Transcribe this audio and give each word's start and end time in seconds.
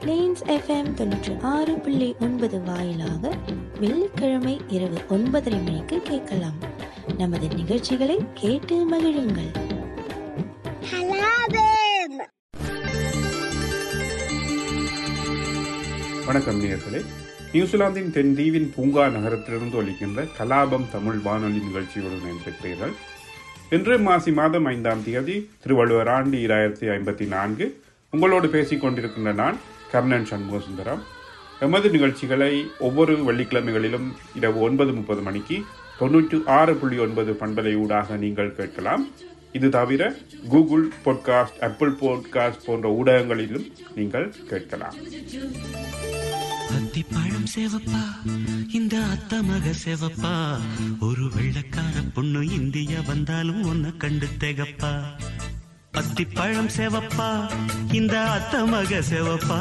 Planes 0.00 0.42
FM 0.46 0.92
தொண்ணூற்றி 0.96 1.40
ஆறு 1.40 1.78
புள்ளி 1.78 2.14
ஒன்பது 2.20 2.62
வாயிலாக 2.62 3.36
வெள்ளிக்கிழமை 3.80 4.60
இரவு 4.68 4.98
ஒன்பதரை 5.08 5.64
மணிக்கு 5.64 6.02
கேட்கலாம். 6.02 6.58
நமது 7.18 7.48
நிகழ்ச்சிகளை 7.48 8.18
கேட்டு 8.34 8.76
மகிழுங்கள். 8.90 9.50
வணக்கம் 16.26 16.62
நேயர்களே. 16.62 17.04
நியூசிலாந்தின் 17.52 18.12
தென்தீவின் 18.12 18.72
பூங்கா 18.74 19.08
நகரத்திலிருந்து 19.08 19.82
ஒலிக்கின்ற 19.82 20.28
கலாபம் 20.38 20.90
தமிழ் 20.92 21.18
வானொலி 21.18 21.58
நிகழ்ச்சியோடு 21.58 22.14
இணைந்திருக்கிறீர்கள். 22.14 22.92
இன்று 23.70 23.98
மாசி 23.98 24.32
மாதம் 24.32 24.64
ஐந்தாம் 24.64 25.04
தேதி 25.04 25.50
திருவள்ளுவர் 25.60 26.08
ஆண்டு 26.08 26.38
இராயிரத்தி 26.38 26.86
ஐம்பத்தி 26.86 27.26
நான்கு. 27.26 27.82
உங்களோடு 28.10 28.48
பேசிக் 28.48 28.84
கொண்டிருக்கின்ற 28.84 29.34
நான் 29.34 29.58
கர்ணன் 29.92 30.26
சண்முகசுந்தரம். 30.30 31.02
எமது 31.60 31.90
நிகழ்ச்சிகளை 31.90 32.70
ஒவ்வொரு 32.78 33.16
வெள்ளிக்கிழமைகளிலும் 33.16 34.12
இரவு 34.34 34.60
ஒன்பது 34.60 34.92
முப்பது 34.92 35.20
மணிக்கு 35.20 35.64
தொன்னூற்று 35.98 36.42
ஆறு 36.46 36.74
புள்ளி 36.74 36.98
ஒன்பது 36.98 37.32
பண்பலை 37.32 37.74
ஊடாக 37.74 38.16
நீங்கள் 38.16 38.54
கேட்கலாம். 38.54 39.08
இது 39.52 39.68
தவிர 39.68 40.16
கூகுள் 40.48 40.92
பாட்காஸ்ட் 41.04 41.62
ஆப்பிள் 41.62 41.96
பாட்காஸ்ட் 42.00 42.64
போன்ற 42.66 43.02
ஊடகங்களிலும் 43.02 43.72
நீங்கள் 43.94 44.34
கேட்கலாம். 44.48 44.94
பழம் 47.12 47.46
சேவப்பா 47.56 48.02
இந்த 48.72 48.98
அத்த 48.98 49.42
மக 49.42 49.70
சேவப்பா. 49.84 50.58
ஒரு 51.00 51.24
வெள்ளக்கார 51.24 52.04
பொண்ணு 52.14 52.48
இந்தியா 52.48 53.00
வந்தாலும் 53.06 53.62
ஒன்ன 53.64 53.96
கண்டு 53.96 54.26
தேகப்பா. 54.40 55.02
அத்திப்பழம் 55.92 56.68
சேவப்பா 56.76 57.50
இந்த 57.92 58.20
அத்த 58.20 58.64
மக 58.66 58.98
சேவப்பா. 58.98 59.60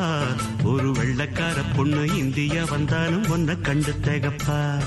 ஒரு 0.63 0.91
வெள்ளக்கார 0.91 1.63
பொண்ணு 1.75 2.17
இந்தியா 2.17 2.63
வந்தாலும் 2.69 3.29
உன்னை 3.29 3.61
கண்டு 3.61 3.93
திகப்பா. 4.01 4.83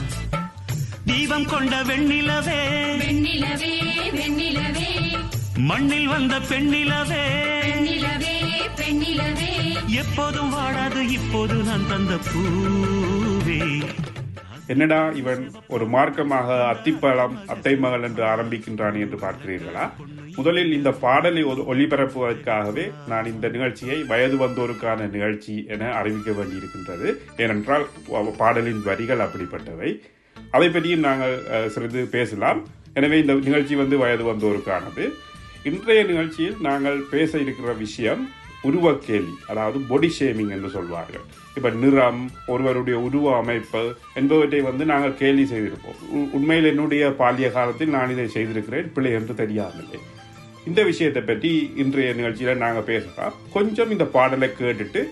தீபம் 1.04 1.44
கொண்ட 1.44 1.82
வெண்ணிலவே 1.82 2.60
வெண்ணிலவே 2.98 3.72
வெண்ணிலவே. 4.12 4.88
மண்ணில் 5.56 6.06
வந்த 6.06 6.38
பெண்ணிலவே. 6.38 7.22
பெண்ணிலவே 7.62 8.36
பெண்ணிலவே. 8.76 9.86
எப்போதும் 9.86 10.54
வாடாது 10.54 11.10
இப்போது 11.10 11.54
நான் 11.54 11.88
தந்த 11.88 12.14
பூவே. 12.14 13.88
என்னடா 14.72 14.98
இவன் 15.20 15.42
ஒரு 15.74 15.84
மார்க்கமாக 15.94 16.48
அத்திப்பழம் 16.72 17.34
அத்தை 17.52 17.72
மகள் 17.84 18.04
என்று 18.08 18.22
ஆரம்பிக்கின்றான் 18.32 18.96
என்று 19.04 19.16
பார்க்கிறீர்களா? 19.24 19.84
முதலில் 20.36 20.72
இந்த 20.78 20.90
பாடலை 21.04 21.42
ஒளிபரப்புவதற்காகவே 21.72 22.84
நான் 23.12 23.30
இந்த 23.32 23.48
நிகழ்ச்சியை 23.54 23.98
வயது 24.12 24.36
வந்தோருக்கான 24.44 25.08
நிகழ்ச்சி 25.16 25.54
என 25.74 25.90
அறிவிக்க 26.00 26.30
வேண்டியிருக்கின்றது. 26.38 27.08
ஏனென்றால் 27.44 27.86
பாடலின் 28.42 28.82
வரிகள் 28.88 29.24
அப்படிப்பட்டவை. 29.26 29.90
அதை 30.54 30.68
பற்றியும் 30.68 31.06
நாங்கள் 31.08 31.36
சிறிது 31.74 32.02
பேசலாம். 32.16 32.60
எனவே 32.98 33.18
இந்த 33.24 33.34
நிகழ்ச்சி 33.48 33.74
வந்து 33.82 33.98
வயது 34.04 34.24
வந்தோருக்கானது. 34.32 35.04
இன்றைய 35.70 36.02
நிகழ்ச்சியில் 36.12 36.58
நாங்கள் 36.68 37.00
பேச 37.14 37.32
இருக்கிற 37.44 37.72
விஷயம் 37.84 38.22
உருவக்கேலி 38.68 39.34
அதாவது 39.50 39.78
பொடி 39.90 40.08
ஷேமிங் 40.18 40.54
என்று 40.56 40.68
சொல்வார்கள். 40.78 41.26
இப்ப 41.60 41.86
நிறம் 41.86 42.30
ஒருவருடைய 42.46 42.98
உருவ 42.98 43.36
அமைப்பு 43.36 43.94
என்பவற்றை 44.14 44.60
வந்து 44.60 44.84
நாங்கள் 44.84 45.14
கேள்வி 45.14 45.42
செய்திருப்போம். 45.42 46.08
உ- 46.10 46.28
உண்மையில் 46.32 46.64
என்னுடைய 46.64 47.10
பாலிய 47.10 47.50
காலத்தில் 47.50 47.88
நான் 47.88 48.10
இதை 48.10 48.28
செய்திருக்கிறேன் 48.28 48.92
பிள்ளை 48.92 49.12
என்று 49.12 49.34
தெரியாமலே. 49.34 49.98
இந்த 50.66 50.82
விஷயத்தை 50.82 51.22
பற்றி 51.22 51.72
இன்றைய 51.76 52.14
நிகழ்ச்சியில 52.14 52.56
நாங்கள் 52.56 52.82
பேசலாம். 52.82 53.32
கொஞ்சம் 53.52 53.90
இந்த 53.90 54.04
பாடலை 54.04 54.48
கேட்டுட்டு 54.48 55.04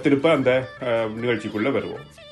திருப்ப 0.00 0.30
அந்த 0.30 0.68
நிகழ்ச்சிக்குள்ளே 0.80 1.08
நிகழ்ச்சிக்குள்ள 1.22 1.72
வருவோம். 1.72 2.22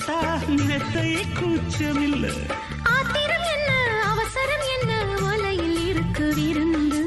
புட்டா 0.00 0.56
மெத்தை 0.66 1.16
கூச்சமில்ல. 1.38 2.26
ஆத்திரம் 2.82 3.46
என்ன? 3.54 3.70
அவசரம் 4.04 4.64
என்ன? 4.76 5.04
வலையில் 5.20 5.86
இருக்கு 5.88 6.34
விருந்து. 6.34 7.02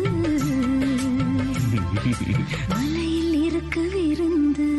வலையில் 2.69 3.43
இருக்கு 3.43 3.89
விருந்து. 3.93 4.69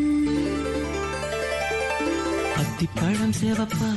அத்திப்பழம் 2.57 3.35
சேவப்பா 3.43 3.91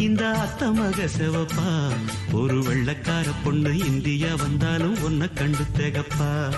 இந்த 0.00 0.30
அத்த 0.30 0.72
மக 0.72 1.08
சேவப்பா. 1.18 1.92
ஒரு 2.32 2.58
வெள்ளக்கார 2.58 3.26
பொண்ணு 3.44 3.78
இந்தியா 3.78 4.34
வந்தாலும் 4.34 5.02
உன்னை 5.02 5.32
கண்டு 5.32 5.64
திகப்பா. 5.78 6.52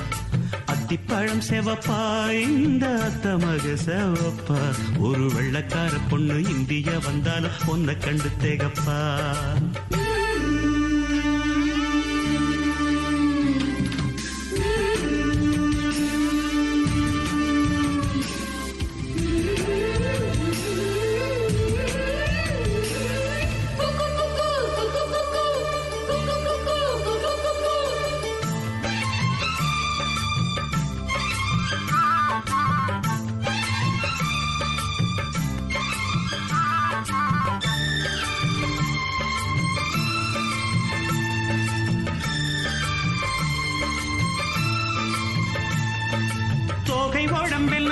அத்திப்பழம் 0.85 1.41
செவப்பா 1.51 2.31
இந்த 2.31 2.87
அத்தமக 2.87 3.77
செவப்பா. 3.87 4.59
ஒரு 4.99 5.27
வெள்ளக்கார 5.27 5.93
பொண்ணு 6.11 6.49
இந்தியா 6.49 6.93
வந்தாலும் 7.05 7.51
உன்னை 7.67 7.99
கண்டு 7.99 8.31
தேகப்பா. 8.43 8.99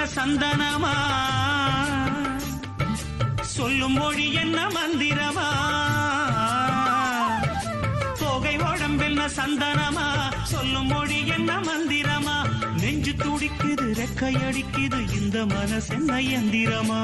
சந்தனமா? 0.07 0.95
சொல்லும் 3.41 3.93
மொழி 3.93 4.33
என்ன 4.33 4.69
மந்திரமா? 4.69 5.47
தோகை 8.19 8.57
உடம்பென்ன 8.57 9.29
சந்தனமா? 9.37 10.07
சொல்லும் 10.43 10.87
மொழி 10.87 11.29
என்ன 11.29 11.53
மந்திரமா? 11.61 12.37
நெஞ்சு 12.81 13.13
துடிக்குது 13.13 13.87
ரெக்கையடிக்குது 13.93 15.01
இந்த 15.23 15.47
மனசென்ன 15.47 16.19
எந்திரமா 16.31 17.01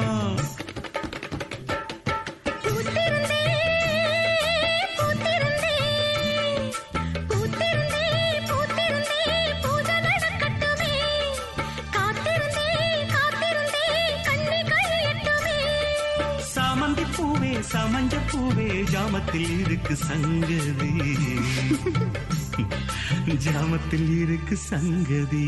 பூவே 17.99 18.05
சமஞ்ச 18.06 18.19
பூவே 18.31 18.67
ஜாமத்தில் 18.91 19.53
இருக்கு 19.61 19.95
சங்கதி. 20.09 20.91
ஜாமத்தில் 23.45 24.11
இருக்கு 24.23 24.56
சங்கதி. 24.56 25.47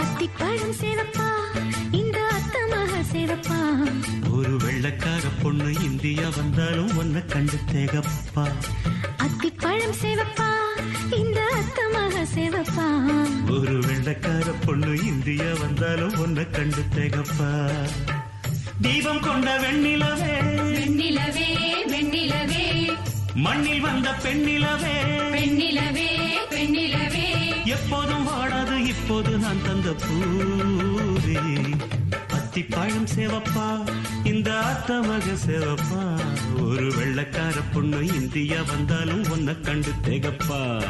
அத்திப்பழம் 0.00 0.74
சேவப்பா 0.80 1.28
இந்த 1.90 2.18
அத்தமாக 2.36 3.02
சேவப்பா 3.12 3.60
ஒரு 4.30 4.52
வெள்ள 4.56 4.64
வெள்ளக்கார 4.64 5.24
பொண்ணு 5.42 5.70
இந்தியா 5.88 6.26
வந்தாலும் 6.36 6.92
உன்னை 6.96 7.24
கண்டு 7.24 7.60
தேகப்பா. 7.72 8.46
அத்திப்பழம் 9.16 9.96
சேவப்பா 10.02 10.50
இந்த 11.22 11.40
அத்தமாக 11.60 12.26
சேவப்பா 12.34 12.88
ஒரு 13.56 13.78
வெள்ளக்கார 13.88 14.48
பொண்ணு 14.66 14.94
இந்தியா 15.04 15.50
வந்தாலும் 15.64 16.16
உன்னை 16.18 16.46
கண்டு 16.50 16.84
தேகப்பா. 16.98 17.50
தீபம் 18.86 19.20
கொண்ட 19.20 19.58
வெண்ணிலவே. 19.58 20.34
வெண்ணிலவே 20.74 21.48
வெண்ணிலவே. 21.86 22.92
மண்ணில் 23.34 23.80
வந்த 23.80 24.10
பெண்ணிலவே. 24.10 24.94
பெண்ணிலவே 25.32 26.06
பெண்ணிலவே. 26.50 27.64
எப்போதும் 27.64 28.26
வாடாது 28.28 28.86
இப்போது 28.86 29.38
நான் 29.38 29.62
தந்த 29.64 29.90
பூவே. 29.90 31.74
அத்திப்பழம் 32.28 33.08
சேவப்பா 33.16 33.88
இந்த 34.24 34.50
அத்தமக 34.50 35.36
சேவப்பா. 35.46 36.20
ஒரு 36.62 36.88
வெள்ளக்கார 36.88 37.62
பொண்ணு 37.72 38.06
இந்தியா 38.06 38.62
வந்தாலும் 38.66 39.30
உன்னை 39.30 39.60
கண்டு 39.60 39.90
தேகப்பா. 40.04 40.84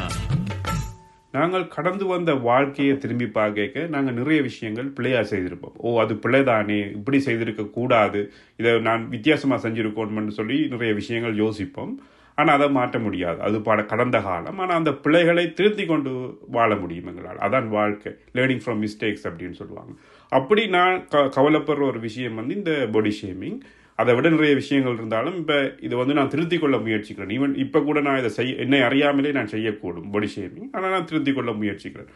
நாங்கள் 1.37 1.67
கடந்து 1.75 2.05
வந்த 2.13 2.31
வாழ்க்கையை 2.49 2.93
திரும்பி 2.97 3.27
பார்க்க 3.37 3.85
நாங்கள் 3.95 4.19
நிறைய 4.19 4.39
விஷயங்கள் 4.49 4.93
பிழையாக 4.97 5.25
செய்திருப்போம். 5.31 5.75
ஓ 5.87 5.89
அது 6.03 6.13
பிழைதானே? 6.25 6.79
இப்படி 6.91 7.19
செய்திருக்க 7.19 7.63
கூடாது. 7.77 8.21
இதை 8.57 8.71
நான் 8.89 9.03
வித்தியாசமாக 9.15 9.61
செஞ்சிருக்கோம்னு 9.65 10.37
சொல்லி 10.41 10.59
நிறைய 10.75 10.93
விஷயங்கள் 11.01 11.41
யோசிப்போம். 11.45 11.95
ஆனால் 12.39 12.55
அதை 12.55 12.67
மாற்ற 12.69 12.97
முடியாது. 12.99 13.39
அது 13.47 13.57
பாட 13.67 13.81
கடந்த 13.91 14.17
காலம். 14.25 14.59
ஆனால் 14.63 14.79
அந்த 14.79 14.91
பிழைகளை 15.05 15.45
திருத்தி 15.59 15.85
கொண்டு 15.85 16.11
வாழ 16.55 16.69
முடியும் 16.75 17.07
எங்களால். 17.11 17.39
அதான் 17.45 17.67
வாழ்க்கை. 17.77 18.11
லேர்னிங் 18.35 18.63
ஃப்ரம் 18.63 18.81
மிஸ்டேக்ஸ் 18.83 19.25
அப்படின்னு 19.27 19.57
சொல்லுவாங்க. 19.61 19.91
அப்படி 20.37 20.63
நான் 20.77 20.95
க 21.13 21.23
கவலைப்படுற 21.37 21.83
ஒரு 21.91 21.99
விஷயம் 21.99 22.39
வந்து 22.39 22.55
இந்த 22.55 22.73
பாடி 22.91 23.11
ஷேமிங் 23.21 23.57
அதை 24.01 24.11
விட 24.15 24.27
நிறைய 24.35 24.53
விஷயங்கள் 24.61 24.97
இருந்தாலும் 24.99 25.37
இப்போ 25.41 25.57
இதை 25.85 25.95
வந்து 25.99 26.17
நான் 26.17 26.31
திருத்திக் 26.33 26.63
கொள்ள 26.63 26.77
முயற்சிக்கிறேன். 26.85 27.31
ஈவன் 27.37 27.53
இப்போ 27.63 27.79
கூட 27.89 27.99
நான் 28.07 28.19
இதை 28.21 28.31
செய்ய 28.37 28.63
என்னை 28.63 28.79
அறியாமலே 28.87 29.31
நான் 29.37 29.53
செய்யக்கூடும் 29.53 30.09
பொடி 30.15 30.29
ஷேமிங் 30.33 30.71
ஆனால் 30.75 30.93
நான் 30.95 31.07
திருத்திக் 31.11 31.37
கொள்ள 31.37 31.53
முயற்சிக்கிறேன். 31.61 32.11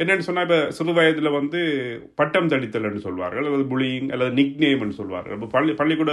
என்னென்னு 0.00 0.26
சொன்னால் 0.26 0.46
இப்போ 0.46 0.58
சிறு 0.76 0.92
வயதில் 0.98 1.36
வந்து 1.38 1.60
பட்டம் 2.20 2.50
தடித்தல்னு 2.52 3.02
சொல்வார்கள். 3.06 3.46
அல்லது 3.48 3.66
புளியிங் 3.72 4.08
அல்லது 4.14 4.32
நிக் 4.38 4.60
நேம்னு 4.62 4.98
சொல்வார்கள். 5.00 5.36
இப்போ 5.38 5.48
பள்ளி 5.56 5.72
பள்ளிக்கூட 5.80 6.12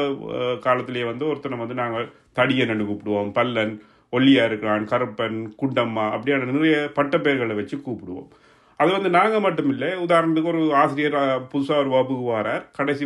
காலத்திலேயே 0.66 1.06
வந்து 1.12 1.26
ஒருத்தனை 1.32 1.60
வந்து 1.64 1.78
நாங்கள் 1.82 2.10
தடியன்னு 2.40 2.88
கூப்பிடுவோம். 2.90 3.32
பல்லன் 3.38 3.74
ஒல்லியா 4.18 4.44
இருக்கிறான் 4.50 4.84
கருப்பன் 4.92 5.40
குண்டம்மா 5.62 6.06
அப்படியான 6.16 6.50
நிறைய 6.52 6.76
பட்ட 6.98 7.16
பெயர்களை 7.26 7.56
வச்சு 7.62 7.78
கூப்பிடுவோம். 7.88 8.30
அது 8.80 8.90
வந்து 8.96 9.10
நாங்கள் 9.16 9.44
மட்டும் 9.46 9.70
இல்லை 9.74 9.90
உதாரணத்துக்கு 10.06 10.52
ஒரு 10.54 10.64
ஆசிரியர் 10.82 11.16
புதுசாக 11.52 11.82
ஒரு 11.84 11.90
வகுப்புக்கு 11.94 12.26
வரார் 12.34 12.64
கடைசி 12.80 13.06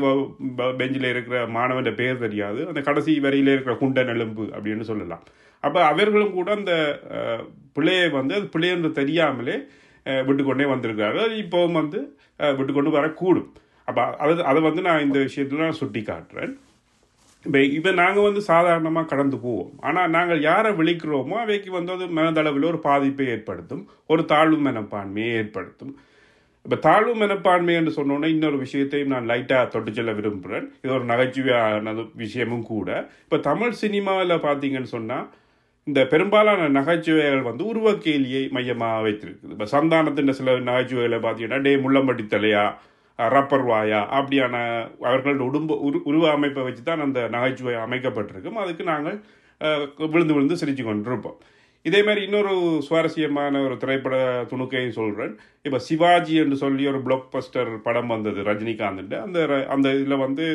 பெஞ்சில் 0.80 1.08
இருக்கிற 1.12 1.38
மாணவன் 1.58 1.90
பேர் 2.00 2.24
தெரியாது. 2.26 2.60
அந்த 2.70 2.82
கடைசி 2.88 3.14
வரையில் 3.26 3.52
இருக்கிற 3.54 3.76
குண்டன் 3.82 4.12
எலும்பு 4.16 4.46
அப்படின்னு 4.56 4.88
சொல்லலாம். 4.90 5.24
அப்போ 5.64 5.80
அவர்களும் 5.92 6.36
கூட 6.40 6.50
அந்த 6.60 6.74
பிள்ளையை 7.78 8.08
வந்து 8.18 8.34
அது 8.40 8.48
பிள்ளையன்று 8.56 8.92
தெரியாமலே 9.00 9.56
விட்டுக்கொண்டே 10.28 10.68
வந்திருக்கிறார்கள். 10.74 11.32
இப்போவும் 11.44 11.80
வந்து 11.82 12.00
விட்டுக்கொண்டு 12.58 12.92
வரக்கூடும். 12.98 13.50
அப்போ 13.90 14.02
அது 14.24 14.34
அதை 14.50 14.60
வந்து 14.68 14.82
நான் 14.88 15.06
இந்த 15.08 15.20
விஷயத்தில் 15.28 15.66
நான் 15.66 15.80
சுட்டி 15.82 16.02
காட்டுறேன் 16.12 16.54
இப்போ 17.46 17.60
இப்போ 17.78 17.92
நாங்கள் 18.02 18.26
வந்து 18.28 18.42
சாதாரணமாக 18.50 19.10
கடந்து 19.12 19.38
போவோம். 19.46 19.72
ஆனால் 19.88 20.12
நாங்கள் 20.16 20.42
யாரை 20.50 20.72
விழிக்கிறோமோ 20.80 21.36
அவைக்கு 21.44 21.70
வந்து 21.78 21.92
அது 21.96 22.06
மனதளவில் 22.18 22.68
ஒரு 22.72 22.80
பாதிப்பை 22.88 23.26
ஏற்படுத்தும் 23.36 23.84
ஒரு 24.14 24.24
தாழ்வு 24.32 24.58
மனப்பான்மையை 24.68 25.32
ஏற்படுத்தும். 25.42 25.94
இப்போ 26.66 26.78
தாழ்வு 26.86 27.14
மனப்பான்மை 27.22 27.76
என்று 27.80 27.92
சொன்னோன்னே 27.98 28.28
இன்னொரு 28.34 28.58
விஷயத்தையும் 28.64 29.14
நான் 29.14 29.30
லைட்டாக 29.32 29.70
தொட்டு 29.74 29.92
செல்ல 29.98 30.12
விரும்புகிறேன் 30.20 30.68
இது 30.84 30.92
ஒரு 30.98 31.06
நகைச்சுவையான 31.12 31.94
விஷயமும் 32.24 32.68
கூட. 32.74 32.90
இப்போ 33.26 33.38
தமிழ் 33.50 33.74
சினிமாவில் 33.84 34.44
பார்த்தீங்கன்னு 34.48 34.94
சொன்னால் 34.98 35.26
இந்த 35.88 36.00
பெரும்பாலான 36.14 36.68
நகைச்சுவைகள் 36.80 37.48
வந்து 37.50 37.64
உருவக்கேலியை 37.72 38.44
மையமாக 38.58 39.04
வைத்திருக்குது. 39.06 39.54
இப்போ 39.56 39.68
சந்தானத்தின் 39.76 40.38
சில 40.40 40.58
நகைச்சுவைகளை 40.70 41.20
பார்த்தீங்கன்னா 41.26 41.62
டே 41.68 41.74
முள்ளம்பட்டி 41.86 42.26
தலையா 42.36 42.64
ரப்பர் 43.36 43.66
வாயா 43.70 44.02
அப்படியான 44.18 44.56
அவர்களோட 45.08 45.42
உடும்ப 45.50 45.78
உரு 45.88 45.98
உருவ 46.10 46.26
அமைப்பை 46.38 46.64
வச்சு 46.68 46.84
தான் 46.90 47.04
அந்த 47.06 47.20
நகைச்சுவை 47.36 47.74
அமைக்கப்பட்டிருக்கும். 47.86 48.60
அதுக்கு 48.64 48.84
நாங்கள் 48.92 49.18
விழுந்து 50.14 50.36
விழுந்து 50.36 50.60
சிரிச்சு 50.62 50.84
கொண்டிருப்போம். 50.86 51.40
இதே 51.86 52.00
மாதிரி 52.08 52.22
இன்னொரு 52.28 52.54
சுவாரஸ்யமான 52.88 53.62
ஒரு 53.68 53.76
திரைப்பட 53.84 54.16
துணுக்கையும் 54.52 54.98
சொல்கிறேன் 55.00 55.34
இப்போ 55.66 55.80
சிவாஜி 55.88 56.36
என்று 56.42 56.58
சொல்லி 56.64 56.84
ஒரு 56.92 57.00
பிளாக் 57.06 57.32
பஸ்டர் 57.36 57.72
படம் 57.88 58.12
வந்தது 58.16 58.42
ரஜினிகாந்த் 58.50 59.16
அந்த 59.26 59.40
அந்த 59.76 59.88
இதில் 59.98 60.24
வந்து 60.26 60.46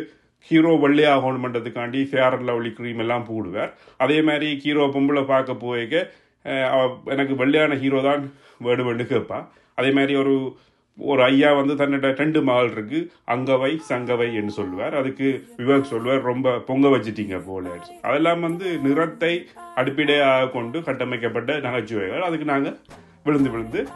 ஹீரோ 0.51 0.73
வெள்ளையாகணுமன்றதுக்காண்டி 0.85 2.01
ஃபேர் 2.11 2.35
அண்ட் 2.37 2.47
லவ்லி 2.51 2.71
க்ரீம் 2.79 3.01
எல்லாம் 3.05 3.27
போடுவார். 3.31 3.73
அதே 4.05 4.19
மாதிரி 4.29 4.49
ஹீரோ 4.65 4.85
பொம்பளை 4.97 5.25
பார்க்க 5.33 5.65
போய்க்க 5.65 6.05
எனக்கு 7.15 7.35
வெள்ளையான 7.43 7.77
ஹீரோ 7.83 8.01
தான் 8.09 8.23
வேணுமென்னு 8.67 9.07
கேட்பா 9.13 9.39
அதே 9.79 9.91
மாதிரி 9.97 10.15
ஒரு 10.23 10.35
ஒரு 10.99 11.23
ஐயா 11.23 11.53
வந்து 11.53 11.75
தன்னோட 11.81 12.11
ரெண்டு 12.21 12.43
மகள் 12.43 12.71
இருக்கு. 12.71 13.01
அங்கவை 13.35 13.73
சங்கவை 13.89 14.29
என்று 14.39 14.53
சொல்லுவார். 14.59 14.95
அதுக்கு 15.01 15.27
விவேக் 15.59 15.91
சொல்லுவார் 15.93 16.29
ரொம்ப 16.31 16.55
பொங்க 16.59 16.89
வச்சிட்டீங்க 16.89 17.39
போல. 17.49 17.67
அதெல்லாம் 18.03 18.41
வந்து 18.41 18.79
நிறத்தை 18.87 19.33
அடிப்படையாக 19.81 20.49
கொண்டு 20.49 20.83
கட்டமைக்கப்பட்ட 20.83 21.59
நகைச்சுவைகள். 21.67 22.23
அதுக்கு 22.29 22.47
நாங்கள் 22.53 22.79
விழுந்து 23.27 23.51
விழுந்து 23.51 23.87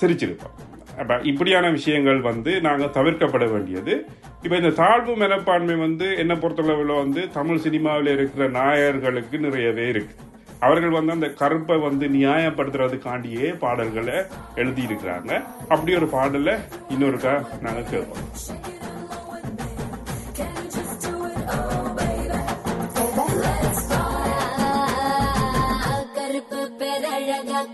சிரிச்சிருப்போம். 0.00 0.54
அப்போ 1.00 1.14
இப்படியான 1.30 1.70
விஷயங்கள் 1.70 2.20
வந்து 2.20 2.60
நாங்கள் 2.60 2.94
தவிர்க்கப்பட 2.98 3.50
வேண்டியது. 3.52 3.94
இப்போ 4.42 4.56
இந்த 4.56 4.70
தாழ்வு 4.82 5.16
மனப்பான்மை 5.16 5.74
வந்து 5.74 6.06
என்னை 6.22 6.36
பொறுத்தளவில் 6.36 7.00
வந்து 7.02 7.30
தமிழ் 7.38 7.64
சினிமாவில் 7.66 8.12
இருக்கிற 8.16 8.48
நாயர்களுக்கு 8.48 9.38
நிறையவே 9.38 9.86
இருக்குது 9.94 10.32
அவர்கள் 10.64 10.96
வந்து 10.98 11.16
அந்த 11.16 11.28
கருப்பை 11.40 11.76
வந்து 11.86 12.06
நியாயப்படுத்துறதுக்காண்டியே 12.18 13.48
பாடல்களை 13.64 14.18
எழுதியிருக்கிறாங்க. 14.62 15.32
அப்படி 15.72 15.94
ஒரு 16.00 16.08
பாடலை 16.16 16.54
இன்னொருக்கா 16.94 17.34
நாங்கள் 17.66 17.90
கேட்போம். 17.92 18.26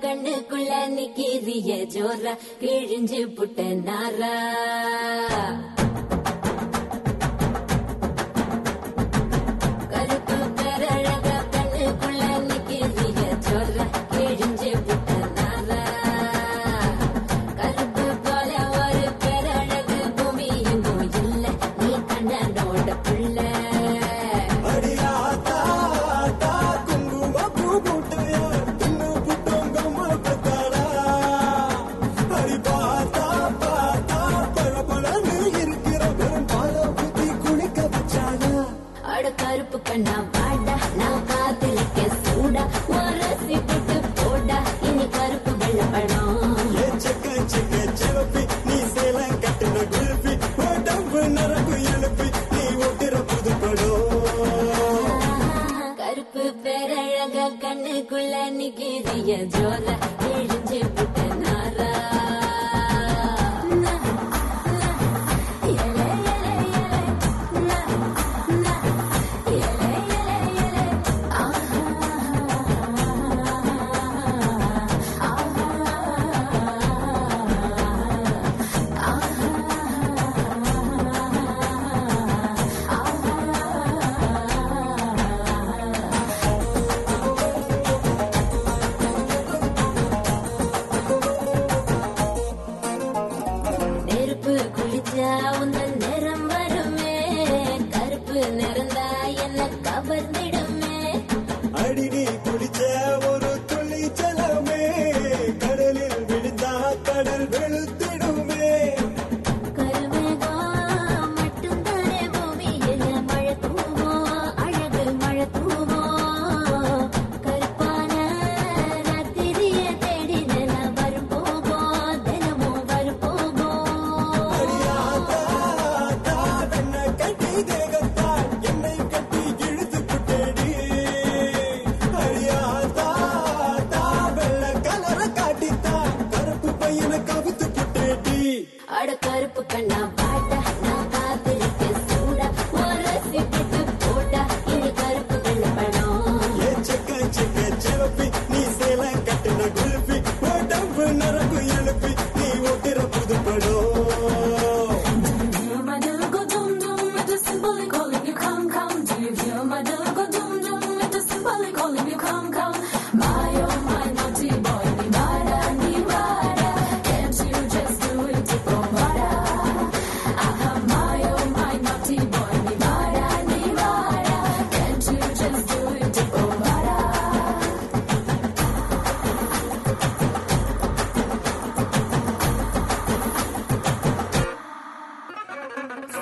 கண்ணுக்குள்ள 0.03 0.73
நிக்கிறிய 0.97 1.71
ஜோரா 1.95 2.33
கிழிஞ்சு 2.63 3.21
புட்ட 3.37 3.63
நாரா. 3.89 4.35
tu 39.71 39.79
carnaval. 39.79 40.40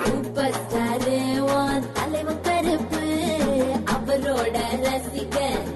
சூப்பர் 0.09 0.55
ஸ்டாரு 0.59 1.17
உன் 1.55 1.83
தலைவன் 1.93 2.41
கருப்பு. 2.41 3.01
அவரோட 3.93 4.57
ரசிகன் 4.85 5.68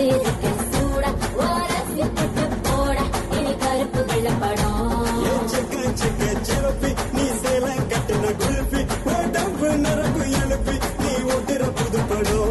நான் 0.00 0.18
காத்திருக்கேன் 0.18 0.60
சூடா 0.72 1.10
ஓரசி 1.44 1.94
போட்டு 2.16 2.44
போடா 2.66 3.04
இனி 3.36 3.52
கருப்பு 3.62 4.02
வெள்ளை 4.10 4.32
படம் 4.42 4.92
ஏ 5.24 5.32
செக்க 5.52 5.72
செக்க 6.00 6.20
சிவப்பி 6.48 6.90
நீ 7.14 7.24
சேல 7.40 7.64
கட்டின 7.92 8.32
குல்பி 8.40 8.82
உடம்பு 9.12 9.70
நரம்பு 9.84 10.24
எழுப்பி 10.40 10.74
நீ 11.00 11.12
ஓட்டுற 11.28 11.62
புது 11.78 12.02
படம் 12.10 12.46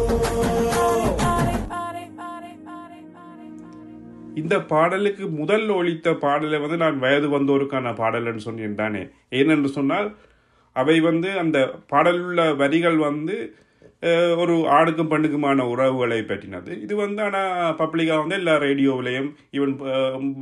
இந்த 4.40 4.56
பாடலுக்கு 4.68 5.24
முதல் 5.38 5.64
ஒலித்த 5.74 6.08
பாடலை 6.20 6.58
வந்து 6.60 6.76
நான் 6.82 6.98
வயது 6.98 7.28
வந்தோருக்கான 7.32 7.92
பாடல்னு 7.96 8.44
சொன்னேன் 8.44 8.76
தானே. 8.76 9.00
ஏனென்று 9.32 9.70
சொன்னால் 9.72 10.08
அவை 10.76 10.96
வந்து 11.06 11.30
அந்த 11.40 11.58
பாடலில் 11.90 12.26
உள்ள 12.26 12.42
வரிகள் 12.60 12.98
வந்து 13.02 13.36
ஒரு 14.42 14.54
ஆணுக்கும் 14.76 15.10
பெண்ணுக்குமான 15.12 15.64
உறவுகளை 15.72 16.18
பற்றினது. 16.30 16.72
இது 16.84 16.94
வந்து 17.04 17.20
ஆனால் 17.26 17.74
பப்ளிக்காக 17.80 18.18
வந்து 18.24 18.38
எல்லா 18.40 18.54
ரேடியோவிலையும் 18.64 19.30
ஈவன் 19.56 19.74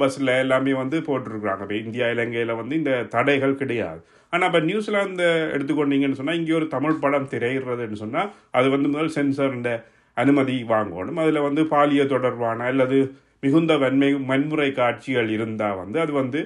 பஸ்ஸில் 0.00 0.32
எல்லாமே 0.42 0.72
வந்து 0.82 0.98
போட்டிருக்கிறாங்க. 1.08 1.62
இப்போ 1.66 1.76
இந்தியா 1.84 2.08
இலங்கையில் 2.14 2.58
வந்து 2.60 2.74
இந்த 2.80 2.92
தடைகள் 3.14 3.60
கிடையாது. 3.62 4.00
ஆனால் 4.32 4.48
இப்போ 4.50 4.60
நியூசிலாந்து 4.70 5.28
எடுத்துக்கொண்டீங்கன்னு 5.54 6.18
சொன்னால் 6.20 6.38
இங்கே 6.40 6.56
ஒரு 6.60 6.68
தமிழ் 6.76 7.00
படம் 7.04 7.30
திரையிடுறதுன்னு 7.34 8.02
சொன்னால் 8.04 8.30
அது 8.58 8.68
வந்து 8.74 8.90
முதல் 8.94 9.14
சென்சார்ன்ற 9.18 9.72
அனுமதி 10.16 10.56
வாங்கணும். 10.74 11.18
அதில் 11.22 11.46
வந்து 11.48 11.64
பாலிய 11.74 12.04
தொடர்பான 12.14 12.66
அல்லது 12.72 12.98
மிகுந்த 13.44 13.72
வன்மை 13.82 14.12
வன்முறை 14.30 14.70
காட்சிகள் 14.80 15.28
இருந்தால் 15.36 15.80
வந்து 15.82 15.98
அது 16.04 16.12
வந்து 16.20 16.40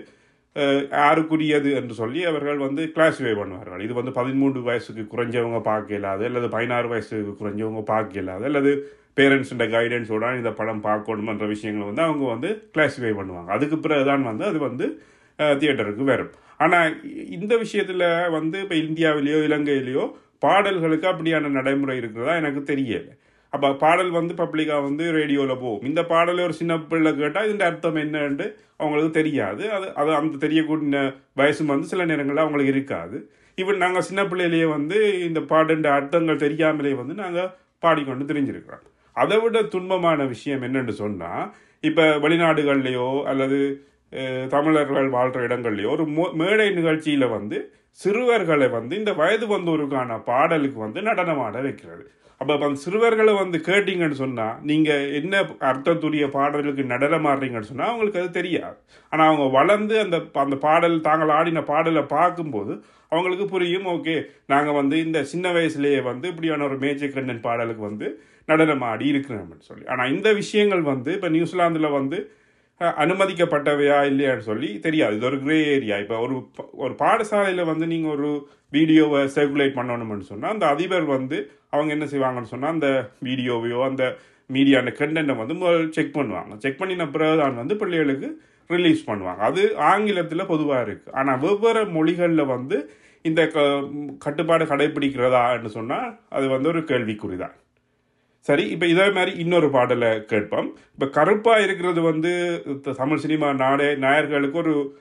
யாருக்குரியது 1.01 1.71
என்று 1.81 1.95
சொல்லி 2.01 2.21
அவர்கள் 2.31 2.65
வந்து 2.67 2.83
கிளாஸிஃபை 2.95 3.35
பண்ணுவார்கள். 3.41 3.83
இது 3.87 3.93
வந்து 3.99 4.13
பதிமூன்று 4.19 4.61
வயசுக்கு 4.69 5.03
குறைஞ்சவங்க 5.13 5.61
பார்க்க 5.69 5.99
இல்லாது 5.99 6.23
அல்லது 6.29 6.49
பதினாறு 6.55 6.89
வயசுக்கு 6.93 7.35
குறைஞ்சவங்க 7.41 7.83
பார்க்க 7.93 8.23
இல்லாது 8.23 8.45
அல்லது 8.51 8.73
பேரண்ட்ஸோட 9.19 9.65
கைடன்ஸோட 9.75 10.27
இந்த 10.41 10.51
படம் 10.59 10.83
பார்க்கணுமன்ற 10.89 11.47
விஷயங்களை 11.55 11.87
வந்து 11.91 12.05
அவங்க 12.09 12.25
வந்து 12.35 12.51
கிளாஸிஃபை 12.75 13.13
பண்ணுவாங்க. 13.21 13.51
அதுக்கு 13.57 13.79
பிறகு 13.85 14.05
தான் 14.11 14.29
வந்து 14.31 14.45
அது 14.51 14.59
வந்து 14.69 14.87
தியேட்டருக்கு 15.61 16.05
வரும். 16.13 16.33
ஆனால் 16.65 16.91
இந்த 17.37 17.55
விஷயத்தில் 17.65 18.07
வந்து 18.39 18.57
இப்போ 18.65 18.77
இந்தியாவிலேயோ 18.87 19.39
இலங்கையிலேயோ 19.49 20.05
பாடல்களுக்கு 20.45 21.07
அப்படியான 21.13 21.51
நடைமுறை 21.59 21.97
இருக்கிறதா 22.01 22.35
எனக்கு 22.43 22.61
தெரியலை. 22.71 23.13
அப்போ 23.51 23.75
பாடல் 23.75 24.11
வந்து 24.11 24.35
பப்ளிக்காக 24.35 24.83
வந்து 24.83 25.13
ரேடியோவில் 25.13 25.57
போகும். 25.57 25.89
இந்த 25.89 26.05
பாடலை 26.05 26.45
ஒரு 26.45 26.53
சின்ன 26.53 26.79
பிள்ளை 26.79 27.17
கேட்டால் 27.17 27.49
இதன் 27.49 27.69
அர்த்தம் 27.69 27.97
என்னன்ட்டு 27.97 28.55
அவங்களுக்கு 28.77 29.23
தெரியாது. 29.23 29.71
அது 29.71 29.95
அது 29.95 30.15
அந்த 30.15 30.37
தெரியக்கூடிய 30.37 31.13
வயசும் 31.37 31.67
வந்து 31.67 31.87
சில 31.87 32.05
நேரங்களில் 32.05 32.41
அவங்களுக்கு 32.41 32.73
இருக்காது. 32.73 33.31
ஈவன் 33.57 33.77
நாங்கள் 33.77 34.03
சின்ன 34.03 34.25
பிள்ளையிலேயே 34.25 34.65
வந்து 34.65 35.25
இந்த 35.25 35.41
பாடுன்ற 35.41 35.87
அர்த்தங்கள் 35.87 36.37
தெரியாமலே 36.37 36.93
வந்து 36.93 37.15
நாங்கள் 37.15 37.49
பாடிக்கொண்டு 37.79 38.35
தெரிஞ்சிருக்கிறோம். 38.35 38.87
அதை 39.13 39.39
விட 39.39 39.63
துன்பமான 39.63 40.27
விஷயம் 40.27 40.63
என்னென்று 40.63 40.93
சொன்னால் 40.93 41.55
இப்போ 41.81 42.03
வெளிநாடுகள்லையோ 42.03 43.23
அல்லது 43.23 43.85
தமிழர்கள் 44.49 45.09
வாழ்கிற 45.09 45.47
இடங்கள்லையோ 45.47 45.91
ஒரு 45.91 46.05
மோ- 46.05 46.33
மேடை 46.33 46.71
நிகழ்ச்சியில் 46.71 47.27
வந்து 47.27 47.73
சிறுவர்களை 47.99 48.69
வந்து 48.79 48.95
இந்த 49.01 49.13
வயது 49.21 49.47
வந்தோருக்கான 49.57 50.19
பாடலுக்கு 50.31 50.79
வந்து 50.87 51.01
நடனமாட 51.09 51.57
வைக்கிறது. 51.67 52.05
அப்போ 52.41 52.53
அந்த 52.67 52.81
சிறுவர்களை 52.85 53.33
வந்து 53.41 53.59
கேட்டீங்கன்னு 53.67 54.19
சொன்னால் 54.21 54.55
நீங்கள் 54.69 55.03
என்ன 55.19 55.41
அர்த்தத்துடைய 55.71 56.27
பாடலுக்கு 56.37 56.85
நடனமாடுறீங்கன்னு 56.93 57.71
சொன்னால் 57.71 57.91
அவங்களுக்கு 57.91 58.21
அது 58.23 58.31
தெரியாது. 58.39 58.77
ஆனால் 59.13 59.29
அவங்க 59.31 59.47
வளர்ந்து 59.59 59.95
அந்த 60.05 60.19
அந்த 60.45 60.57
பாடல் 60.65 60.97
தாங்கள் 61.09 61.35
ஆடின 61.39 61.63
பாடலை 61.73 62.05
பார்க்கும்போது 62.17 62.73
அவங்களுக்கு 63.13 63.47
புரியும் 63.53 63.87
ஓகே 63.95 64.17
நாங்கள் 64.53 64.79
வந்து 64.81 64.97
இந்த 65.07 65.21
சின்ன 65.33 65.47
வயசுலேயே 65.57 66.01
வந்து 66.11 66.27
இப்படியான 66.33 66.65
ஒரு 66.69 66.79
மேஜிக் 66.85 67.15
கண்ணன் 67.15 67.47
பாடலுக்கு 67.47 67.85
வந்து 67.91 68.09
நடனமாடி 68.49 69.05
இருக்கிறோம்னு 69.13 69.67
சொல்லி. 69.69 69.85
ஆனால் 69.93 70.13
இந்த 70.15 70.29
விஷயங்கள் 70.41 70.85
வந்து 70.93 71.11
இப்போ 71.19 71.29
நியூசிலாந்தில் 71.37 71.97
வந்து 71.99 72.19
அனுமதிக்கப்பட்டவையா 73.03 73.97
இல்லையான்னு 74.11 74.45
சொல்லி 74.49 74.69
தெரியாது. 74.87 75.15
இது 75.17 75.27
ஒரு 75.31 75.39
கிரே 75.45 75.59
ஏரியா 75.75 75.97
இப்போ 76.03 76.19
ஒரு 76.27 76.37
ஒரு 76.85 76.95
பாடசாலையில் 77.03 77.71
வந்து 77.71 77.87
நீங்கள் 77.93 78.15
ஒரு 78.17 78.31
வீடியோவை 78.77 79.21
சர்க்குலேட் 79.37 79.79
பண்ணணும்னு 79.79 80.31
சொன்னால் 80.31 80.55
அந்த 80.55 80.67
அதிபர் 80.75 81.07
வந்து 81.17 81.39
அவங்க 81.75 81.91
என்ன 81.97 82.07
செய்வாங்கன்னு 82.13 82.53
சொன்னால் 82.53 82.75
அந்த 82.77 82.91
வீடியோவையோ 83.29 83.81
அந்த 83.91 84.05
மீடியா 84.51 84.79
அந்த 84.83 84.93
கண்டென்ட்டை 85.01 85.37
வந்து 85.43 85.57
முதல் 85.63 85.93
செக் 85.97 86.17
பண்ணுவாங்க. 86.17 86.53
செக் 86.65 86.81
பண்ணின 86.81 87.09
பிறகுதான் 87.17 87.61
வந்து 87.63 87.75
பிள்ளைகளுக்கு 87.83 88.31
ரிலீஸ் 88.71 89.03
பண்ணுவாங்க. 89.11 89.43
அது 89.51 89.63
ஆங்கிலத்தில் 89.93 90.51
பொதுவாக 90.53 90.85
இருக்குது 90.87 91.15
ஆனால் 91.21 91.41
வெவ்வேறு 91.45 91.83
மொழிகளில் 91.97 92.53
வந்து 92.55 92.79
இந்த 93.25 93.41
க 93.55 93.65
கட்டுப்பாடு 94.25 94.65
கடைபிடிக்கிறதான்னு 94.73 95.71
சொன்னால் 95.79 96.09
அது 96.37 96.47
வந்து 96.55 96.71
ஒரு 96.73 96.81
கேள்விக்குறி 96.91 97.37
தான். 97.43 97.55
சரி 98.41 98.65
இப்போ 98.69 98.87
இதே 98.87 99.11
மாதிரி 99.11 99.39
இன்னொரு 99.39 99.71
பாடலை 99.71 100.25
கேட்போம். 100.25 100.77
இப்போ 100.93 101.07
கருப்பாக 101.07 101.63
இருக்கிறது 101.63 102.01
வந்து 102.01 102.63
த- 102.83 102.93
தமிழ் 102.93 103.17
சினிமா 103.17 103.53
நாடே 103.53 103.85
நாயர்களுக்கு 103.85 104.53
ஒரு 104.53 104.99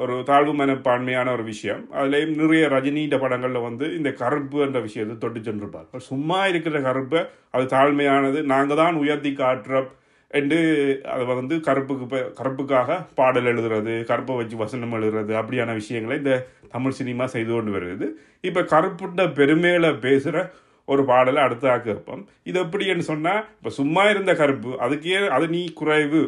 ஒரு 0.00 0.22
தாழ்வு 0.26 0.54
மனப்பான்மையான 0.54 1.32
ஒரு 1.32 1.44
விஷயம். 1.44 1.88
அதுலேயும் 1.92 2.34
நிறைய 2.34 2.68
ரஜினின்ற 2.68 3.18
படங்களில் 3.18 3.58
வந்து 3.58 3.96
இந்த 3.96 4.12
கருப்பு 4.12 4.60
என்ற 4.60 4.80
விஷயத்தை 4.80 5.18
தொட்டு 5.18 5.40
சென்றிருப்பார். 5.40 5.96
சும்மா 5.96 6.46
இருக்கிற 6.46 6.80
கருப்பை 6.80 7.26
அது 7.50 7.64
தாழ்மையானது 7.64 8.42
நாங்கள் 8.42 8.76
தான் 8.76 8.94
உயர்த்தி 8.94 9.30
காட்டுறோம் 9.30 9.88
என்று 10.28 10.58
அதை 11.04 11.24
வந்து 11.24 11.56
கருப்புக்கு 11.56 12.32
கருப்புக்காக 12.42 13.06
பாடல் 13.14 13.44
எழுதுறது 13.44 14.04
கருப்பை 14.04 14.36
வச்சு 14.36 14.56
வசனம் 14.56 14.92
எழுதுறது 14.92 15.32
அப்படியான 15.32 15.72
விஷயங்களை 15.72 16.22
இந்த 16.22 16.46
தமிழ் 16.70 16.90
சினிமா 16.90 17.26
செய்து 17.26 17.52
கொண்டு 17.52 17.70
வருகிறது. 17.70 18.18
இப்போ 18.40 18.60
கருப்புட்ட 18.60 19.32
பெருமையில் 19.32 19.98
பேசுகிற 19.98 20.50
ஒரு 20.88 21.02
பாடலை 21.04 21.40
அடுத்ததாக 21.42 21.80
கேட்போம் 21.80 22.22
இது 22.44 22.58
எப்படின்னு 22.60 23.04
சொன்னால் 23.04 23.42
இப்போ 23.52 23.70
சும்மா 23.76 24.02
இருந்த 24.08 24.32
கருப்பு 24.34 24.72
அதுக்கே 24.84 25.20
அது 25.30 25.46
நீ 25.48 25.62
குறைவு 25.74 26.22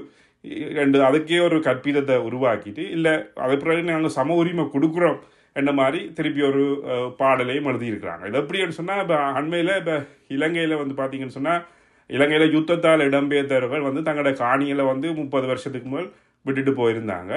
ரெண்டு 0.76 0.98
அதுக்கே 1.02 1.40
ஒரு 1.40 1.56
கற்பிதத்தை 1.60 2.16
உருவாக்கிட்டு 2.26 2.82
இல்லை 2.90 3.14
அது 3.44 3.54
பிறகு 3.56 3.82
நாங்கள் 3.88 4.16
சம 4.16 4.34
உரிமை 4.34 4.64
கொடுக்குறோம் 4.66 5.18
என்ற 5.56 5.70
மாதிரி 5.72 6.00
திருப்பி 6.16 6.42
ஒரு 6.42 6.64
பாடலையும் 7.18 7.68
எழுதியிருக்கிறாங்க 7.70 8.24
இது 8.26 8.38
எப்படின்னு 8.38 8.78
சொன்னால் 8.78 9.02
இப்போ 9.02 9.18
அண்மையில் 9.32 9.72
இப்போ 9.78 9.96
இலங்கையில் 10.28 10.80
வந்து 10.80 10.94
பார்த்தீங்கன்னு 10.94 11.36
சொன்னால் 11.38 11.62
இலங்கையில் 12.10 12.52
யுத்தத்தால் 12.52 13.06
இடம்பெயர்ந்தவர்கள் 13.06 13.86
வந்து 13.86 14.00
தங்களோட 14.00 14.32
காணிகளை 14.36 14.84
வந்து 14.84 15.08
முப்பது 15.14 15.46
வருஷத்துக்கு 15.46 15.88
மேல் 15.88 16.08
விட்டுட்டு 16.46 16.72
போயிருந்தாங்க 16.72 17.32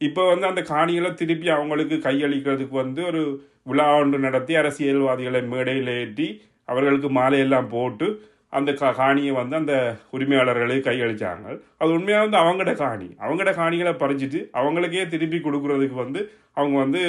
இப்போ 0.00 0.22
வந்து 0.30 0.46
அந்த 0.46 0.62
காணிகளை 0.64 1.10
திருப்பி 1.14 1.48
அவங்களுக்கு 1.48 1.96
கையளிக்கிறதுக்கு 1.98 2.76
வந்து 2.76 3.00
ஒரு 3.06 3.22
விழா 3.66 3.88
ஒன்று 3.96 4.18
நடத்தி 4.18 4.54
அரசியல்வாதிகளை 4.54 5.40
மேடையில் 5.46 5.92
ஏற்றி 5.94 6.26
அவர்களுக்கு 6.68 7.08
மாலையெல்லாம் 7.18 7.68
போட்டு 7.74 8.06
அந்த 8.58 8.70
கா 8.80 8.88
காணியை 8.98 9.32
வந்து 9.38 9.54
அந்த 9.60 9.74
உரிமையாளர்களுக்கு 10.16 10.86
கையளிச்சாங்க. 10.88 11.46
அது 11.80 11.90
உண்மையாக 11.96 12.24
வந்து 12.24 12.38
அவங்களோட 12.42 12.72
காணி. 12.82 13.08
அவங்களோட 13.22 13.52
காணிகளை 13.60 13.92
பறிச்சிட்டு 14.02 14.40
அவங்களுக்கே 14.58 15.06
திருப்பி 15.14 15.38
கொடுக்குறதுக்கு 15.46 15.96
வந்து 16.02 16.20
அவங்க 16.58 16.76
வந்து 16.84 17.00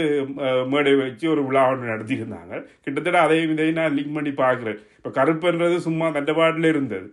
மேடை 0.71 0.93
வச்சு 1.01 1.25
ஒரு 1.33 1.41
விழா 1.47 1.63
ஒன்று 1.71 1.91
நடத்தியிருந்தாங்க 1.93 2.53
கிட்டத்தட்ட 2.85 3.19
அதையும் 3.25 3.53
இதையும் 3.55 3.79
நான் 3.81 3.95
லிங்க் 3.97 4.17
பண்ணி 4.17 4.33
பார்க்குறேன். 4.43 4.79
இப்போ 4.97 5.11
கருப்புன்றது 5.19 5.77
சும்மா 5.87 6.07
தண்டபாட்டில் 6.17 6.71
இருந்தது. 6.73 7.07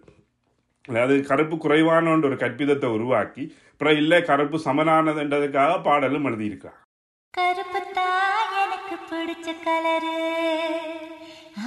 அதாவது 0.89 1.17
கருப்பு 1.31 1.57
குறைவானோன்ற 1.65 2.27
ஒரு 2.31 2.39
கற்பிதத்தை 2.45 2.89
உருவாக்கி 2.97 3.45
அப்புறம் 3.73 3.99
இல்லை 4.03 4.21
கருப்பு 4.31 4.59
சமனானதுன்றதுக்காக 4.69 5.77
பாடலும் 5.89 6.27
எழுதியிருக்காங்க 6.31 6.81
கருப்பு 7.35 7.81
தான் 7.99 8.51
எனக்கு 8.63 8.97
பிடிச்ச 9.11 9.55
கலரு 9.67 10.17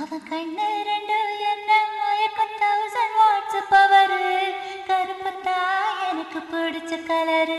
அவன் 0.06 0.26
கண்ணு 0.26 0.66
ரெண்டு 0.88 1.16
என்ன 1.52 1.78
மயக்கம் 1.94 2.52
தௌசண்ட் 2.60 3.16
வாட்ஸ் 3.20 3.58
பவரு 3.70 4.20
கருப்பு 4.88 5.32
தான் 5.42 5.96
எனக்கு 6.04 6.40
பிடிச்ச 6.52 7.00
கலரு 7.08 7.58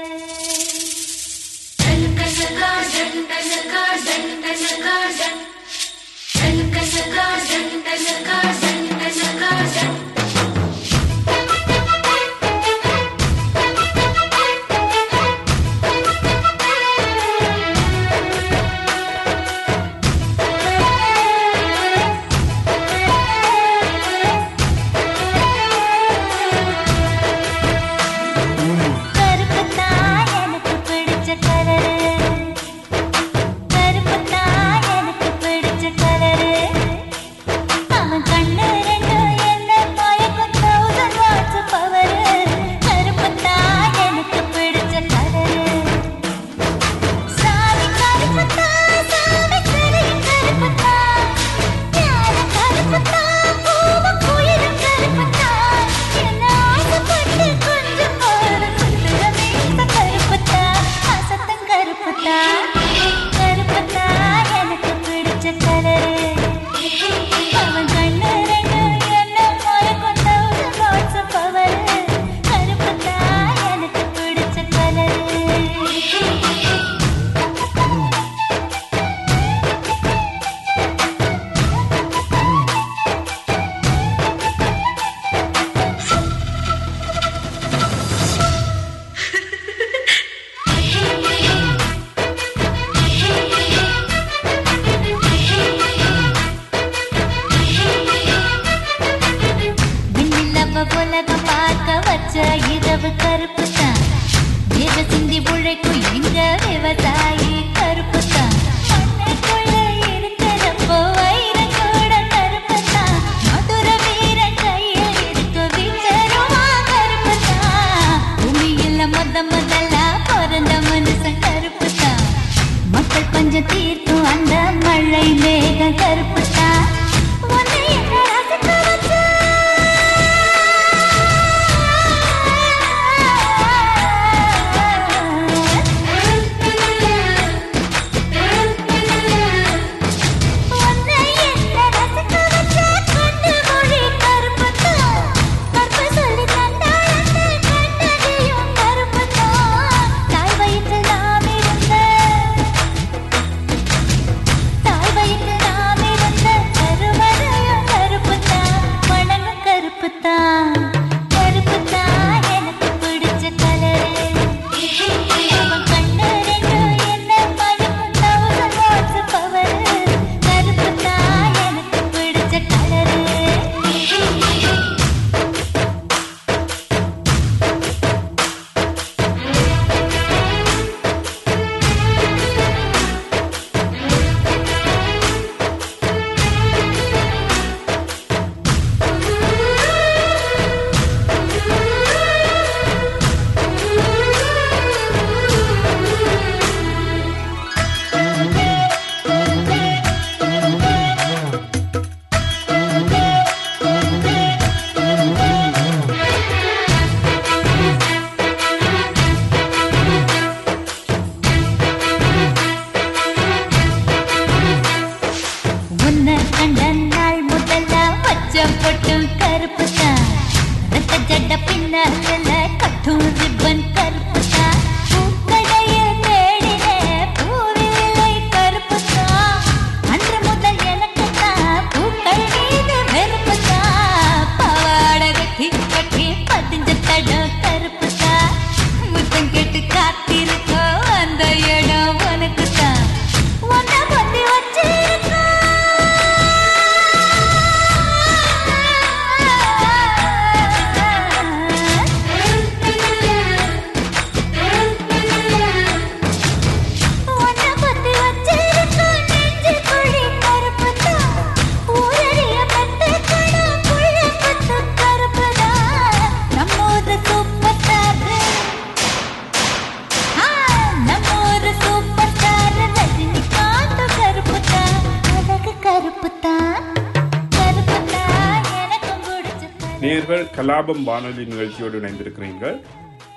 லாபம் 280.68 280.86
கலாபம் 280.86 281.06
வானொலி 281.08 281.42
நிகழ்ச்சியோடு 281.50 281.96
இணைந்திருக்கிறீர்கள். 282.00 282.76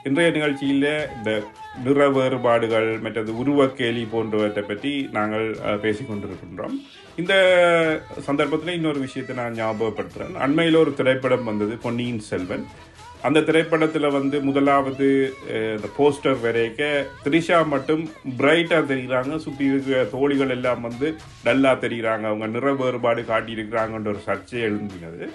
இன்றைய 0.08 0.30
நிகழ்ச்சியில் 0.36 0.86
இந்த 1.18 1.32
நிற 1.86 2.06
வேறுபாடுகள் 2.15 2.88
மற்றது 3.06 3.32
உருவக்கேலி 3.42 4.04
போன்றவற்றை 4.13 4.63
பற்றி 4.70 4.92
நாங்கள் 5.18 5.46
பேசிக்கொண்டிருக்கின்றோம் 5.84 6.76
இந்த 7.22 7.34
சந்தர்ப்பத்தில் 8.28 8.78
இன்னொரு 8.78 9.02
விஷயத்தை 9.06 9.36
நான் 9.42 9.58
ஞாபகப்படுத்துகிறேன் 9.62 10.39
அண்மையில் 10.46 10.80
ஒரு 10.84 10.94
திரைப்படம் 11.00 11.46
வந்தது 11.50 11.76
பொன்னியின் 11.86 12.24
செல்வன். 12.30 12.65
அந்த 13.28 13.44
திரைப்படத்தில் 13.50 14.15
வந்து 14.18 14.38
முதலாவது 14.48 15.08
இந்த 15.76 15.88
போஸ்டர் 16.00 16.42
வரைக்க 16.46 16.82
த்ரிஷா 17.26 17.60
மட்டும் 17.74 18.04
பிரைட்டாக 18.42 18.84
தெரிகிறாங்க 18.92 19.42
சுற்றி 19.46 19.65
இருக்கிற 19.72 20.04
தோழிகள் 20.15 20.56
எல்லாம் 20.58 20.84
வந்து 20.89 21.10
டல்லாக 21.46 21.78
தெரிகிறாங்க 21.86 22.26
அவங்க 22.32 22.48
நிற 22.58 22.74
வேறுபாடு 22.82 23.24
காட்டியிருக்கிறாங்கன்ற 23.32 24.13
ஒரு 24.15 24.24
சர்ச்சை 24.30 24.60
எழுந்தினது 24.70 25.26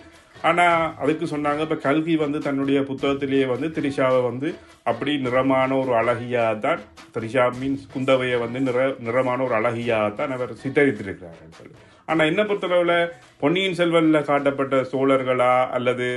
ஆனால் 0.48 0.82
அதுக்கு 1.02 1.26
சொன்னாங்க 1.32 1.62
இப்போ 1.66 1.78
கல்கி 1.84 2.14
வந்து 2.22 2.38
தன்னுடைய 2.46 2.78
புத்தகத்திலேயே 2.88 3.46
வந்து 3.52 3.68
த்ரிஷாவை 3.76 4.20
வந்து 4.26 4.48
அப்படி 4.90 5.12
நிறமான 5.26 5.70
ஒரு 5.82 5.92
அழகியாக 6.00 6.60
தான் 6.64 6.80
த்ரிஷா 7.14 7.44
மீன்ஸ் 7.60 7.86
குந்தவையை 7.94 8.38
வந்து 8.42 8.60
நிற 8.66 8.78
நிறமான 9.06 9.38
ஒரு 9.46 9.54
அழகியாக 9.60 10.10
தான் 10.18 10.34
அவர் 10.36 10.52
சித்தரித்திருக்கிறார்கள் 10.62 11.56
சொல்லி. 11.58 11.74
ஆனால் 12.08 12.30
என்ன 12.32 12.40
பொறுத்தளவில் 12.44 12.96
பொன்னியின் 13.42 13.78
செல்வனில் 13.80 14.28
காட்டப்பட்ட 14.30 14.82
சோழர்களா 14.92 15.54
அல்லது 15.78 16.08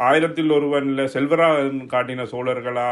ஆயிரத்தில் 0.00 0.54
ஒருவனில் 0.56 1.10
செல்வராகவன் 1.14 1.82
காட்டின 1.92 2.22
சோழர்களா 2.30 2.88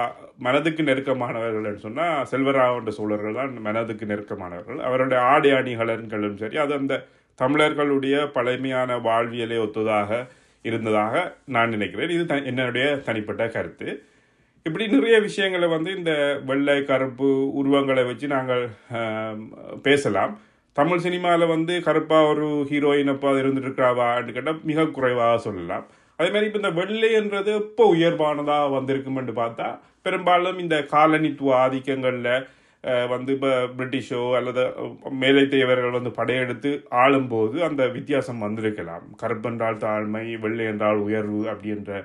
மனதுக்கு 0.46 0.82
நெருக்கமானவர்கள் 0.88 1.80
சொன்னால் 1.86 2.28
செல்வராகவன் 2.32 2.98
சோழர்கள் 2.98 3.38
தான் 3.40 3.54
மனதுக்கு 3.66 4.04
நெருக்கமானவர்கள். 4.10 4.78
அவருடைய 4.88 5.20
ஆடை 5.32 5.50
அணிகலன்களும் 5.60 6.38
சரி 6.42 6.58
அது 6.64 6.74
அந்த 6.80 7.02
தமிழர்களுடைய 7.38 8.16
பழமையான 8.36 8.98
வாழ்வியலை 9.08 9.58
ஒத்ததாக 9.66 10.10
இருந்ததாக 10.62 11.36
நான் 11.44 11.68
நினைக்கிறேன். 11.68 12.08
இது 12.08 12.26
த- 12.26 12.42
என்னுடைய 12.42 12.96
தனிப்பட்ட 12.96 13.48
கருத்து. 13.48 14.02
இப்படி 14.62 14.86
நிறைய 14.86 15.20
விஷயங்களை 15.20 15.68
வந்து 15.68 15.96
இந்த 15.96 16.40
வெள்ளை 16.46 16.84
கருப்பு 16.84 17.52
உருவங்களை 17.52 18.04
வச்சு 18.04 18.26
நாங்கள் 18.26 18.68
பேசலாம். 19.82 20.40
தமிழ் 20.72 20.98
சினிமாவில் 20.98 21.46
வந்து 21.46 21.82
கருப்பாக 21.82 22.26
ஒரு 22.26 22.66
ஹீரோயின் 22.70 23.10
அப்போ 23.10 23.32
இருந்துட்டு 23.32 23.64
இருக்கிறாவான்னு 23.64 24.32
கேட்டால் 24.32 24.60
மிக 24.62 24.86
குறைவாக 24.86 25.38
சொல்லலாம். 25.38 25.86
அதே 26.16 26.30
மாதிரி 26.30 26.50
இப்போ 26.50 26.68
இந்த 26.68 26.82
வெள்ளைன்றது 26.82 27.54
எப்போ 27.54 27.94
உயர்வானதாக 27.94 28.72
வந்திருக்குமென்று 28.72 29.32
பார்த்தா 29.36 29.78
பெரும்பாலும் 30.02 30.58
இந்த 30.58 30.86
காலனித்துவ 30.92 31.66
ஆதிக்கங்களில் 31.66 32.46
வந்து 33.12 33.30
இப்போ 33.36 33.50
பிரிட்டிஷோ 33.78 34.22
அல்லது 34.38 34.62
மேலை 35.22 35.42
தேவர்கள் 35.54 35.96
வந்து 35.96 36.10
படையெடுத்து 36.16 36.70
ஆளும்போது 37.02 37.56
அந்த 37.68 37.82
வித்தியாசம் 37.96 38.44
வந்திருக்கலாம். 38.46 39.04
கருப்பு 39.20 39.48
என்றால் 39.50 39.78
தாழ்மை 39.84 40.24
வெள்ளை 40.44 40.64
என்றால் 40.72 41.00
உயர்வு 41.06 41.42
அப்படின்ற 41.52 42.00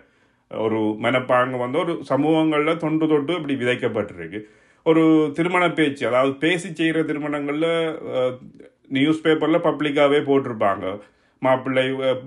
ஒரு 0.52 0.80
மனப்பாங்க 1.06 1.58
வந்து 1.64 1.78
ஒரு 1.84 1.94
சமூகங்களில் 2.12 2.82
தொன்று 2.84 3.06
தொட்டு 3.14 3.34
இப்படி 3.40 3.56
விதைக்கப்பட்டிருக்கு. 3.64 4.42
ஒரு 4.86 5.04
திருமண 5.38 5.64
பேச்சு 5.80 6.04
அதாவது 6.10 6.34
பேசி 6.44 6.70
செய்கிற 6.70 7.00
திருமணங்களில் 7.10 7.72
நியூஸ் 8.98 9.24
பேப்பரில் 9.26 9.66
பப்ளிக்காகவே 9.68 10.20
போட்டிருப்பாங்க. 10.30 10.86
மாப்பிள்ளை 11.42 11.84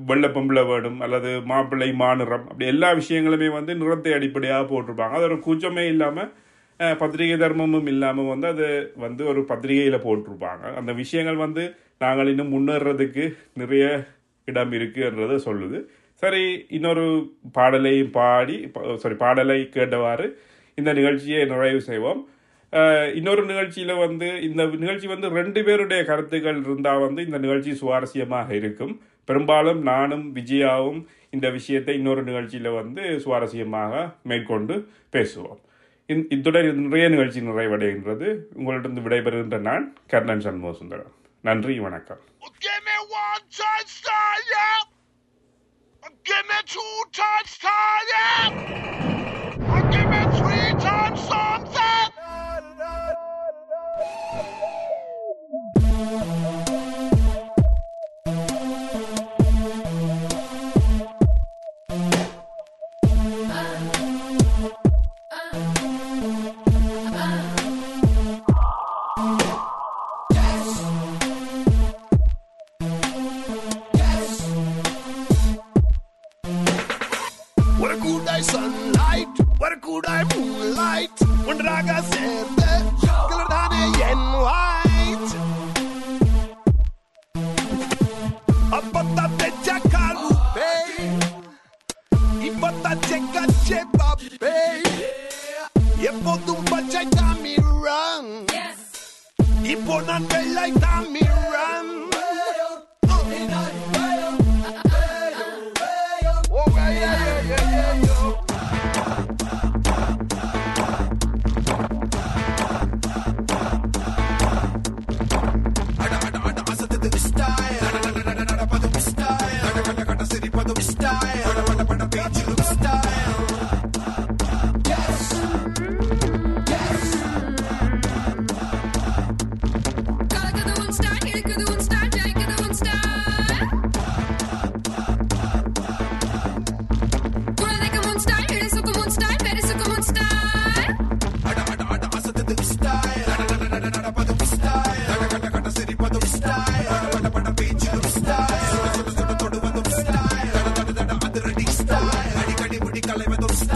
வெள்ளை 0.08 0.28
பொம்பளை 0.34 0.62
வேணும் 0.68 1.00
அல்லது 1.04 1.30
மாப்பிள்ளை 1.52 1.88
மாநிறம் 2.02 2.44
அப்படி 2.50 2.66
எல்லா 2.74 2.88
விஷயங்களுமே 2.98 3.48
வந்து 3.56 3.72
நிறத்தை 3.80 4.12
அடிப்படையாக 4.18 4.64
போட்டிருப்பாங்க. 4.72 5.14
அது 5.18 5.28
ஒரு 5.30 5.38
கூச்சமே 5.46 5.84
இல்லாமல் 5.94 6.30
பத்திரிகை 7.00 7.36
தர்மமும் 7.42 7.88
இல்லாமல் 7.92 8.30
வந்து 8.32 8.46
அது 8.52 8.68
வந்து 9.04 9.22
ஒரு 9.30 9.40
பத்திரிகையில் 9.50 10.04
போட்டிருப்பாங்க. 10.06 10.64
அந்த 10.80 10.92
விஷயங்கள் 11.02 11.38
வந்து 11.46 11.64
நாங்கள் 12.04 12.30
இன்னும் 12.32 12.52
முன்னேறதுக்கு 12.56 13.24
நிறைய 13.60 13.84
இடம் 14.48 14.72
இருக்குன்றதை 14.78 15.36
சொல்லுது. 15.48 15.78
சரி 16.22 16.42
இன்னொரு 16.76 17.04
பாடலையும் 17.56 18.12
பாடி 18.18 18.56
சாரி 19.02 19.16
பாடலை 19.24 19.58
கேட்டவாறு 19.76 20.26
இந்த 20.78 20.90
நிகழ்ச்சியை 20.98 21.42
நிறைவு 21.52 21.80
செய்வோம். 21.90 22.20
இன்னொரு 23.18 23.42
நிகழ்ச்சியில் 23.52 23.94
வந்து 24.04 24.26
இந்த 24.48 24.62
நிகழ்ச்சி 24.82 25.06
வந்து 25.12 25.28
ரெண்டு 25.38 25.60
பேருடைய 25.66 26.00
கருத்துக்கள் 26.10 26.60
இருந்தால் 26.66 27.04
வந்து 27.06 27.20
இந்த 27.28 27.38
நிகழ்ச்சி 27.44 27.72
சுவாரஸ்யமாக 27.80 28.50
இருக்கும். 28.60 28.92
பெரும்பாலும் 29.28 29.80
நானும் 29.90 30.26
விஜயாவும் 30.36 31.00
இந்த 31.36 31.46
விஷயத்தை 31.56 31.94
இன்னொரு 32.00 32.22
நிகழ்ச்சியில் 32.28 32.76
வந்து 32.80 33.02
சுவாரஸ்யமாக 33.24 34.04
மேற்கொண்டு 34.30 34.76
பேசுவோம். 35.16 35.60
இத்துடன் 36.10 36.68
நிறைய 36.76 37.08
நிகழ்ச்சி 37.08 37.40
நிறைவடைகின்றது 37.40 38.28
உங்களிடம் 38.54 38.96
விடைபெறுகின்ற 39.04 39.58
நான் 39.60 39.84
கர்ணன் 40.06 40.44
சண்முகசுந்தரம் 40.46 41.14
நன்றி 41.44 41.78
வணக்கம் 41.78 42.22
Give 46.24 46.46
me 46.48 46.58
two 46.66 46.94
times 47.12 47.52
time! 47.58 48.54
Or 49.68 49.80
give 49.94 50.08
me 50.08 50.20
three 50.30 50.68
times 50.78 51.22
time! 51.28 51.49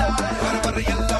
Para 0.06 0.60
parrillar 0.62 1.13